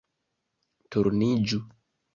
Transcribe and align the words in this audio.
-Turniĝu 0.97 1.63